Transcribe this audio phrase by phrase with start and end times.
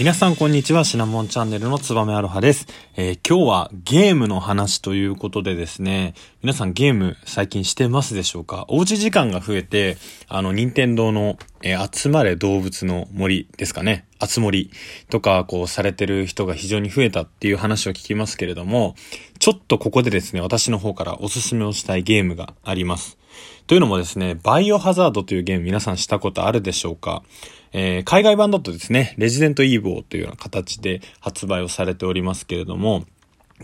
[0.00, 2.66] 皆さんこんにちは、シナモンチャンネルのつばめアロハです、
[2.96, 8.64] えー今日はゲームの話ということでですね、皆さんゲーム最近してますでしょうか？
[8.68, 14.06] おうち時間が増えて、あの、任天堂の、えー集まれ動物の森ですかね。
[14.18, 14.70] あつ森
[15.10, 18.94] とか、こう、されてる人が非常に増えたっていう話を聞きますけれども、
[19.38, 23.18] ちょっとここでですね、私の方からおすすめをしたいゲームがあります。
[23.66, 27.22] というのもですね、バイオハザードというゲーム皆さんしたことあるでしょうか？
[27.72, 33.04] えー海外版だとですね、レジデントイーボーというような形で発売をされておりますけれども、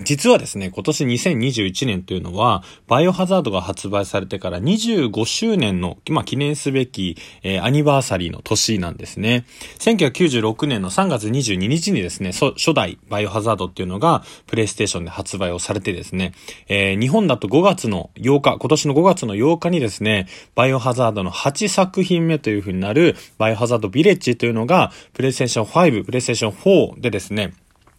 [0.03, 9.47] 実はですね、今年2021年というのは、バイオハザードが発売されてから25周年の、まあ、記念すべき、えーアニバーサリーの年なんですね。
[9.79, 16.33] 1996年の3月22日にですね、初代バイオハザードっていうのが、プレイステーションで発売をされてですね、
[16.69, 27.55] えー日本だと5月の8日、今年の5月の8日にですね、バイオハザードの8作品目という風になる、バイオハザードビレッジというのが、プレイステーション5、プレイステーション4でですね、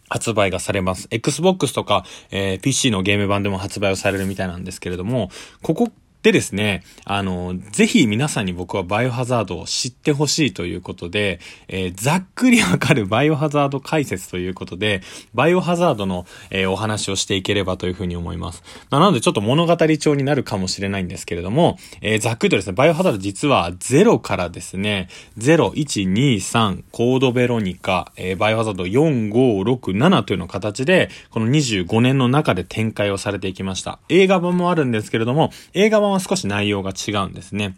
[0.08, 1.08] 発売がされます。
[1.10, 5.30] Xbox とか、えー PC のゲーム版でも発売をされるみたいなんですけれども、
[5.62, 5.92] ここ
[6.32, 15.00] でですね、あの、ぜひ皆さんに僕はバイオハザードを知ってほしいということで、えーざっくりわかるバイオハザード解説ということで、
[15.34, 18.62] バイオハザードの、えーお話をしていければというふうに思います。
[18.90, 33.98] まなのでちょっと物語調になるかもしれないんですけれども、えーざっくりとですね、バイオハザード実は0からですね、0、1、2、3、コードベロニカ、えバイオハザード4、5、6、7というの形で、この25年の中で展開をされていきました。
[34.08, 37.76] 映画版もあるんですけれども、映画版は少し内容が違うんですね。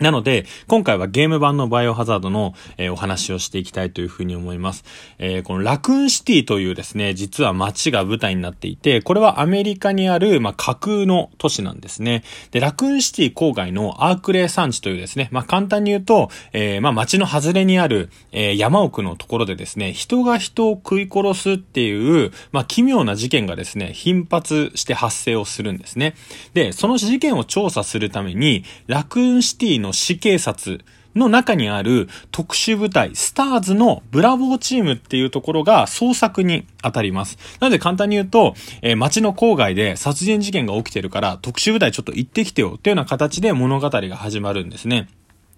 [0.00, 4.84] なので、今回はゲーム版のバイオハザードの、えーお話をしていきたいというふうに思います。
[5.18, 12.22] えーこのラクーンシティというですね、実は街が舞台になっていて、これはアメリカにある、まあ、架空の都市なんですね。
[12.50, 26.14] で、ラクーンシティ郊外のアークレイ山地というですね、まあ、簡単に言うと、えーまあ、街の外れにある、え山奥のところでですね、人が人を食い殺すっていう、ま、奇妙な事件がですね、頻発して発生をするんですね。
[26.54, 30.80] で、その事件を調査するために、ラクーンシティの市警察
[31.14, 37.38] の中にある特殊部隊、スターズのブラボーチームっていうところが捜索に当たります。
[37.60, 45.08] なので簡単に言うと、えー街の郊外で殺人事件が起きてるから特殊部隊ちょっと行ってきてよっていうような形で物語が始まるんですね。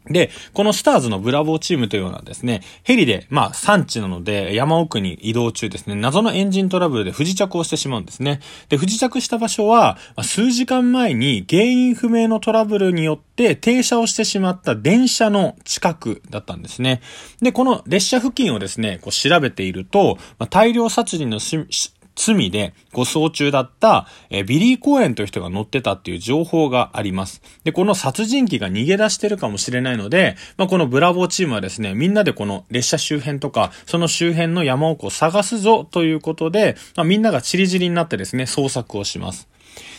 [0.06, 8.40] で、このスターズのブラボーチームというのはですね、ヘリで、まあ、山地なので、山奥に移動中ですね、謎のエンジントラブルで不時着をしてしまうんですね。
[8.70, 17.02] で、不時着した場所は、数時間前に原因不明のトラブルによって停車をしてしまった電車の近くだったんですね。
[17.42, 20.18] で、この列車付近をですね、こう調べていると、
[20.48, 21.66] 大量殺人のし
[22.20, 27.40] 罪で護送中だった、えビリー・コーエンという人が乗ってたっていう情報があります。
[27.64, 39.48] で、この殺人鬼が逃げ出してるかもしれないので、まあ、このブラボーチームはですね、みんなでこの列車周辺とか、その周辺の山奥を探すぞということで、まあ、みんなが散り散りになってですね、捜索をします。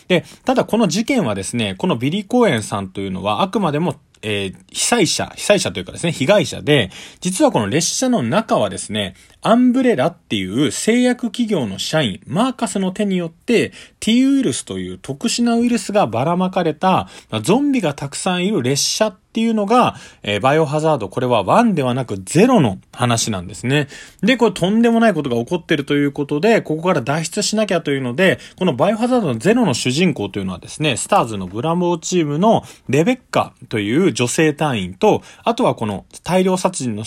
[0.07, 23.87] で、ただこの事件はですね、このビリー・コーエンさんというのはあくまでもえー被災者、被災者というかですね、被害者で、実はこの列車の中はですね、アンブレラっていう製薬企業の社員、マーカスの手によって、T ウイルスという特殊なウイルスがばらまかれた、まゾンビがたくさんいる列車っていうのが、えーバイオハザード、これは1ではなく0の話なんですね。
[24.21, 37.03] で、これとんでもないことが起こってるということで、ここから脱出しなきゃというので、このバイオハザードの0の主人公というのはですね、スターズのブラボーチームのレベッカという女性隊員と、あとはこの大量殺人の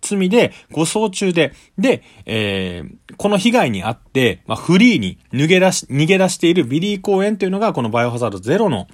[0.00, 8.88] 罪で護送中で、で、えーこの被害にあって、まあ、フリーに逃げ出し、逃げ出しているビリー・コーエンというのがこのバイオハザードゼロの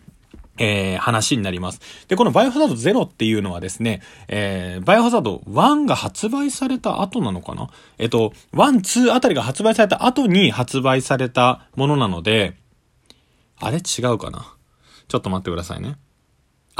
[0.59, 1.81] えー話になります。
[2.07, 7.71] で、このバイオハザード0っていうのはですね、えーバイオハザード1が発売された後なのかな？
[7.97, 12.57] えっと、1、2あたりが発売された後に発売されたものなので、
[13.59, 13.79] あれ？
[13.79, 14.55] 違うかな？
[15.09, 15.97] ちょっと待ってくださいね。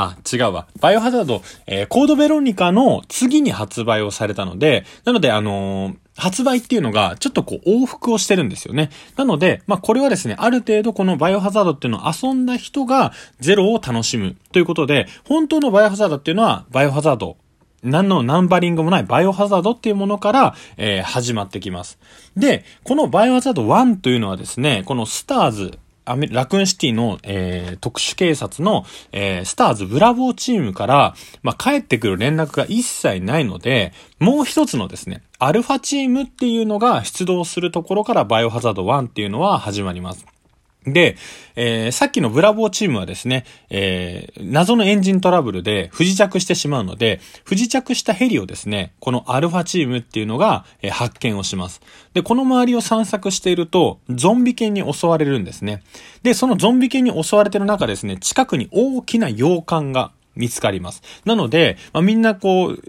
[0.01, 0.67] あ、違うわ。
[0.81, 8.91] バイオハザード、えーコードベロニカの次に発売をされたので、なので、あのー発売っていうのが、ちょっとこう、往復をしてるんですよね。
[9.17, 17.39] なので、まあ、これはですね、ある程度このバイオハザードっていうのを遊んだ人が、ゼロを楽しむということで、本当のバイオハザードっていうのは、バイオハザード
[17.83, 21.99] 何のナンバリングもないバイオハザードっていうものから、えー始まってきます。
[22.37, 25.79] で、このバイオハザード1というのはですね、このスターズ、
[26.17, 40.40] ラクーンシティの、えー特殊警察の、えースターズブラボーチームから、まあ、帰ってくる連絡が一切ないので、もう一つのですね、アルファチームっていうのが出動するところからバイオハザード1っていうのは始まります。
[40.87, 41.17] で、
[41.57, 51.83] えー、さっきのブラボーチームはですね、えー、謎のエンジントラブルで不時着してしまうので、不時着したヘリをですね、このアルファチームっていうのが、えー、発見をします。
[52.15, 55.83] で、この周りを散策していると、ゾンビ犬に襲われるんですね。
[56.23, 61.03] で、そのゾンビ犬に襲われてる中ですね、近くに大きな洋館が見つかります。
[61.27, 62.83] なので、まあ、みんなこう、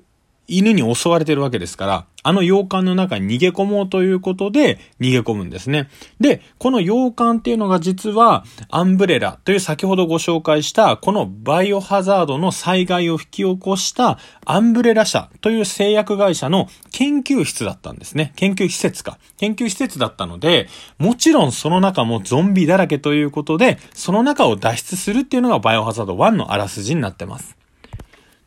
[0.51, 5.89] 犬に襲われてるわけですから、あの洋館の中に逃げ込もうということで逃げ込むんですね。
[6.19, 18.33] で、この洋館っていうのが実はアンブレラという先ほどご紹介したこのバイオハザードの災害を引き起こしたアンブレラ社という製薬会社の研究室だったんですね。
[18.35, 19.17] 研究施設か。
[19.37, 20.67] 研究施設だったので、
[20.99, 27.60] もちろんその中もゾンビだらけということで、その中を脱出するっていうのがバイオハザード1のあらすじになってます。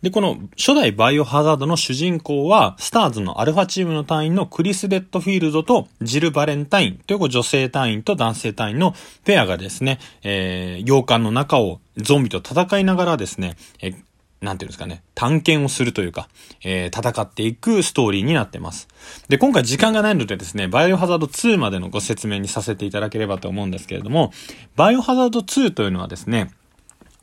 [0.05, 13.97] で、この初代バイオハザードの主人公は、スターズのアルファチームの隊員のクリス・レッドフィールドとジル・バレンタインという女性隊員と男性隊員のペアがですね、えー、洋館の中をゾンビと戦いながらですね、えー
[14.43, 16.29] なんていうんですかね、探検をするというか、
[16.63, 18.89] えー、戦っていくストーリーになってます。
[19.29, 24.35] で、今回時間がないのでですね、バイオハザード2までのご説明にさせていただければと思うんですけれども、
[24.77, 26.51] バイオハザード2というのはですね、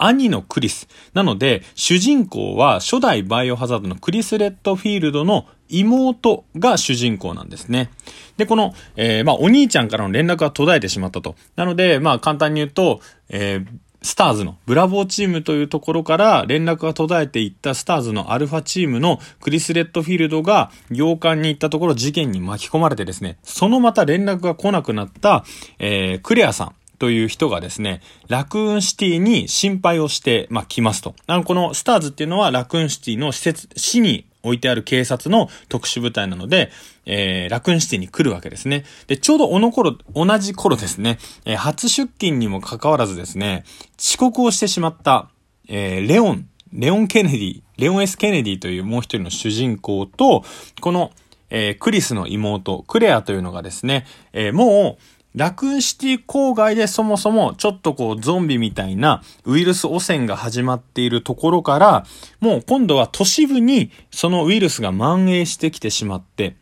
[0.05, 0.87] 兄のクリス。
[1.13, 7.89] なので、主人公は初代バイオハザードのクリス・レッドフィールドの妹が主人公なんですね。
[8.37, 11.35] で、この、えー、まあ、お兄ちゃんからの連絡が途絶えてしまったと。
[11.55, 13.67] なので、まあ、簡単に言うと、えー、
[14.03, 25.45] スターズのブラボーチームというところから連絡が途絶えていったスターズのアルファチームのクリス・レッドフィールドが洋館に行ったところ事件に巻き込まれてですね、そのまた連絡が来なくなった、
[25.77, 26.80] えー、クレアさん。
[27.01, 31.15] という人がですね、ラクーンシティに心配をして、まあ、来ますと。
[31.25, 36.69] あの、このスターズっていうのはラクーンシティの施設、市に置いてある警察の特殊部隊なので、
[37.07, 38.85] えー、ラクーンシティに来るわけですね。
[39.07, 43.63] で、ちょうどおの頃、同じ頃ですね、えー、初出勤にもかかわらずですね、
[43.99, 45.31] 遅刻をしてしまった、
[45.67, 50.43] えー、レオン、レオン・ケネディ、レオン・ S・ ケネディというもう一人の主人公と、
[50.81, 51.09] この、
[51.49, 62.05] えー、クリスの妹、クレアというのがですね、えー、もう、ラクーンシティ郊外でそもそもちょっとこうゾンビみたいなウイルス汚染が始まっているところから、
[62.39, 66.55] もう今度は都市部にそのウイルスが蔓延してきてしまって、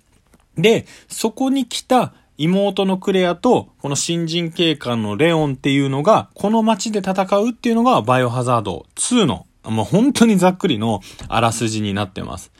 [0.55, 12.51] で、そこに来た妹のクレアとこの新人警官のレオンっていうのがこの街で戦うっていうのがバイオハザード2のもう本当にざっくりのあらすじになってます。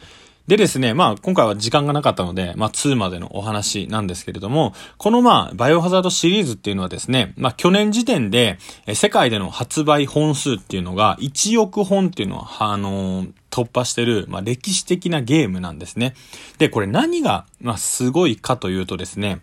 [0.50, 8.58] でですね、まあ今回は時間がなかったので、まあ2までのお話なんですけれども、このまあバイオハザードシリーズっていうのはですね、まあ去年時点で
[8.96, 16.16] 世界での発売本数っていうのが1億本っていうのは、あのー、突破してる、まあ歴史的なゲームなんですね。
[16.58, 19.42] で、これ何が、まあすごいかというとですね、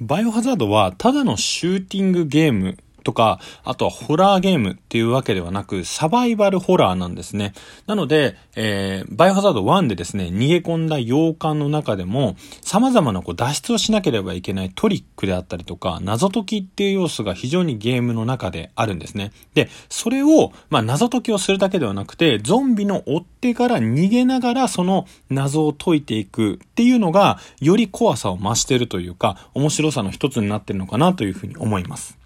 [0.00, 7.52] バイオハザードはただのシューティングゲームとか、あとはホラーゲームっていうわけではなく、サバイバルホラーなんですね。
[7.86, 19.32] なので、えー、バイオハザード1でですね、逃げ込んだ洋館の中でも、様々なこう脱出をしなければいけないトリックであったりとか、謎解きっていう要素が非常にゲームの中であるんですね。
[19.54, 32.19] で、それを、まあ、謎解きをするだけではなくて、ゾンビの追ってから逃げながらその謎を解いていくっていうのが、より怖さを増してるというか、面白さの一つになってるのかなというふうに思います。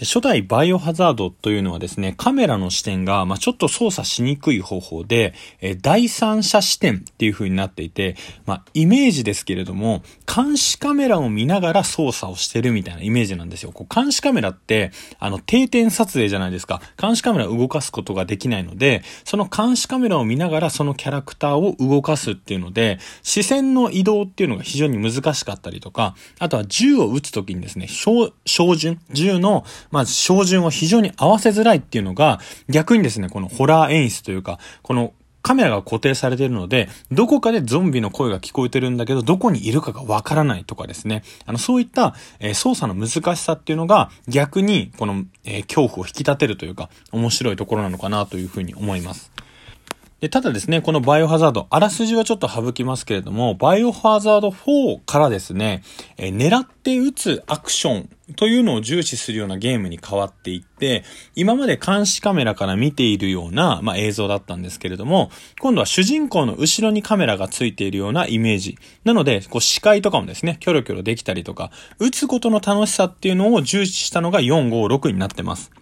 [0.00, 13.70] 初代バイオハザードというのはですね、カメラの視点が、まあ、ちょっと操作しにくい方法で、え第三者視点っていう風になっていて、まあ、イメージですけれども、監視カメラを見ながら操作をしてるみたいなイメージなんですよ。
[13.70, 16.80] こう監視カメラって、あの、定点撮影じゃないですか。
[17.00, 28.32] 監視カメラを動かすことができないので、その監視カメラを見ながらそのキャラクターを動かすっていうので、視線の移動っていうのが非常に難しかったりとか、あとは銃を撃つときにですね、照
[28.74, 41.24] 準、銃の、まあ、照準を非常に合わせづらいっていうのが、逆にですね、このホラー演出というか、このカメラが固定されているので、どこかでゾンビの声が聞こえてるんだけど、どこにいるかがわからないとかですね。
[41.46, 49.32] あの、そういった、えー、操作の難しさっていうのが、逆に、この、えー、恐怖を引き立てるというか、面白いところなのかなというふうに思います。
[50.22, 55.82] で、ただですね、このバイオハザード、あらすじはちょっと省きますけれども、バイオハザード4からですね、
[56.16, 61.02] え、狙って撃つアクションというのを重視するようなゲームに変わっていって、
[61.34, 68.78] 今まで監視カメラから見ているような、まあ、映像だったんですけれども、今度は主人公の後ろにカメラがついているようなイメージ。
[69.02, 75.72] なので、こう視界とかもですね、キョロキョロできたりとか、撃つことの楽しさっていうのを重視したのが456になってます。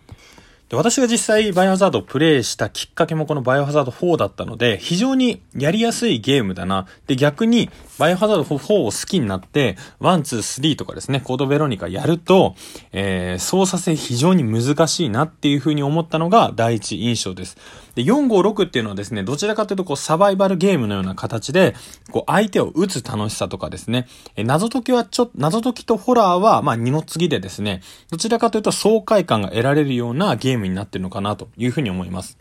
[0.70, 6.86] で私が実際バイオハザードをプレイしたきっかけもこのバイオハザード4だったので、非常にやりやすいゲームだな。
[7.08, 12.54] で、逆に、バイオハザード4を好きになって、1、2、3とかですね、コードベロニカやると、
[12.92, 17.58] えー、操作性非常に難しいなっていう風に思ったのが第一印象です。
[17.94, 21.74] で、456っていうのはですね、どちらかというとこうサバイバルゲームのような形で、
[22.10, 32.39] こう相手を撃つ楽しさとかですね、え謎解きはちょっと、謎解きとホラーは、まあ二の次でですね、どちらかというと爽快感が得られるようなゲームになってるのかなというふうに思います。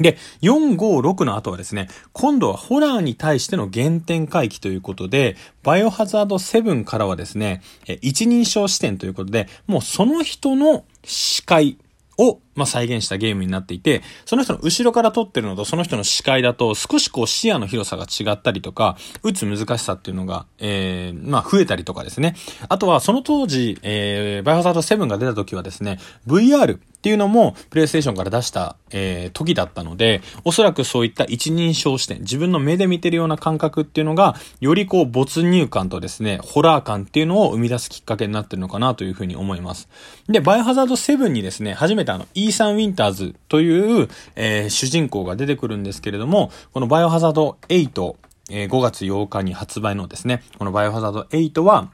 [0.00, 7.62] で、456の後はですね、今度はホラーに対しての原点回帰ということで、バイオハザード7からはですね、
[8.00, 11.78] 一人称視点ということで、もうその人の視界
[12.18, 22.34] をまあ、再現したゲームになっていて、その人の後ろから撮ってるのとその人の視界だと少しこう視野の広さが違ったりとか、打つ難しさっていうのが、えー、まあ、増えたりとかですね。
[22.68, 39.88] あとはその当時、えー、バイオハザード7が出た時はですね、VR っていうのも、プレイステーションから出した、えー、時だったので、おそらくそういった一人称視点、自分の目で見てるような感覚っていうのが、よりこう没入感とですね、ホラー感っていうのを生み出すきっかけになってるのかなというふうに思います。
[40.28, 48.16] で、バイオハザード7にですね、初めてあの、イーサン・ウィンターズという、えー、主人公が出てくるんですけれども、このバイオハザード8、
[48.50, 51.90] えー、5月8日に発売のですね、このバイオハザード8は、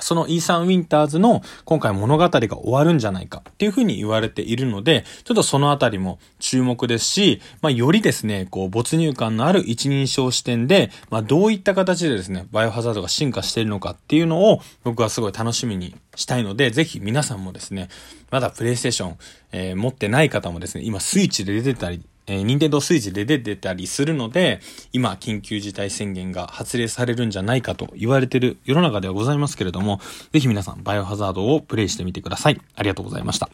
[0.00, 17.88] そのイーサン・ウィンターズの今回物語が終わるんじゃないかっていうふうに言われているので、ちょっとそのあたりも注目ですし、まあ、よりですね、こう、没入感のある一人称視点で、まあ、どういった形でですね、バイオハザードが進化しているのかっていうのを僕はすごい楽しみにしたいので、ぜひ皆さんもですね、
[18.30, 19.18] まだプレイステーション、
[19.52, 24.60] えー、持ってない方もですね、今スイッチで出てたりえー、任天堂スイッチで出てたりするので、
[24.92, 30.00] 今、緊急事態宣言が発令されるんじゃないかと言われてる世の中ではございますけれども、
[30.32, 32.60] ぜひ皆さん、バイオハザードをプレイしてみてください。
[32.74, 33.48] ありがとうございました。